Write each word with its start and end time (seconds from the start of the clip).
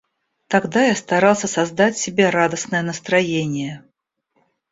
Тогда 0.47 0.87
я 0.87 0.95
старался 0.95 1.45
создать 1.47 1.95
себе 1.95 2.31
радостное 2.31 2.81
настроение. 2.81 3.83